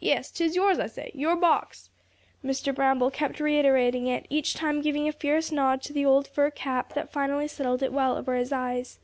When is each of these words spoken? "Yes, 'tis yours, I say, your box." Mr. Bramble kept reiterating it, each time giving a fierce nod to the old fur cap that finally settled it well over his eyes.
"Yes, 0.00 0.30
'tis 0.30 0.56
yours, 0.56 0.78
I 0.78 0.86
say, 0.86 1.10
your 1.12 1.36
box." 1.36 1.90
Mr. 2.42 2.74
Bramble 2.74 3.10
kept 3.10 3.38
reiterating 3.38 4.06
it, 4.06 4.24
each 4.30 4.54
time 4.54 4.80
giving 4.80 5.06
a 5.06 5.12
fierce 5.12 5.52
nod 5.52 5.82
to 5.82 5.92
the 5.92 6.06
old 6.06 6.26
fur 6.26 6.50
cap 6.50 6.94
that 6.94 7.12
finally 7.12 7.48
settled 7.48 7.82
it 7.82 7.92
well 7.92 8.16
over 8.16 8.34
his 8.34 8.50
eyes. 8.50 8.98